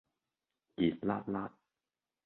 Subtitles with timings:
[0.77, 1.55] 熱辣辣